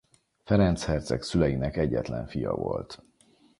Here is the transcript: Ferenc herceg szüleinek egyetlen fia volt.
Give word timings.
Ferenc 0.43 0.83
herceg 0.83 1.21
szüleinek 1.21 1.77
egyetlen 1.77 2.27
fia 2.27 2.51
volt. 2.55 3.03